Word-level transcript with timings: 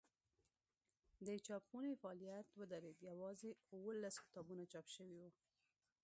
د 1.25 1.27
چاپخونې 1.45 1.91
فعالیت 2.01 2.47
ودرېد 2.59 2.97
یوازې 3.09 3.51
اوولس 3.73 4.15
کتابونه 4.25 4.63
چاپ 4.73 4.87
شوي 4.95 5.15
وو. 5.21 5.29